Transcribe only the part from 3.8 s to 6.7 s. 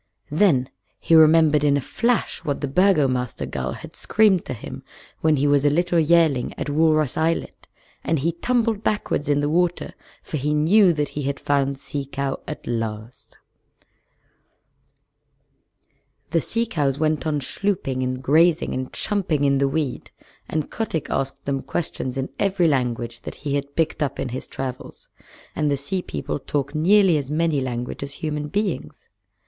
screamed to him when he was a little yearling